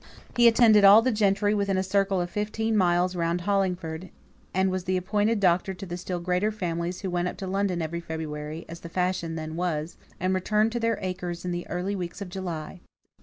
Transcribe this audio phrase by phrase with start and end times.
[0.35, 4.09] He attended all the gentry within a circle of fifteen miles round Hollingford;
[4.51, 7.83] and was the appointed doctor to the still greater families who went up to London
[7.83, 11.95] every February as the fashion then was and returned to their acres in the early
[11.95, 12.79] weeks of July.